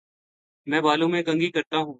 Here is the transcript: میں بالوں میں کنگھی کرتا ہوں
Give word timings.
میں 0.67 0.81
بالوں 0.81 1.09
میں 1.09 1.23
کنگھی 1.23 1.49
کرتا 1.51 1.77
ہوں 1.77 1.85